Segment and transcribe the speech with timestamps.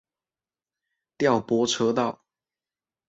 [1.15, 2.23] 调拨车道。